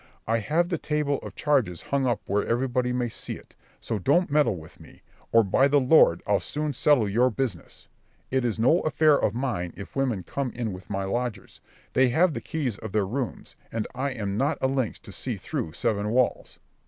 [0.25, 4.31] I have the table of charges hung up where everybody may see it, so don't
[4.31, 7.87] meddle with me, or by the Lord I'll soon settle your business.
[8.31, 11.61] It is no affair of mine if women come in with my lodgers;
[11.93, 15.37] they have the keys of their rooms, and I am not a lynx to see
[15.37, 16.57] through seven walls."